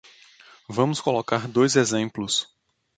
Vamos 0.67 0.99
colocar 0.99 1.47
dois 1.47 1.75
exemplos. 1.75 2.33